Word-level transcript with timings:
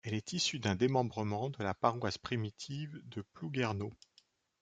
Elle 0.03 0.15
est 0.15 0.33
issue 0.33 0.57
d'un 0.57 0.73
démembrement 0.73 1.51
de 1.51 1.63
la 1.63 1.75
paroisse 1.75 2.17
primitive 2.17 2.99
de 3.05 3.21
Plouguerneau. 3.21 3.91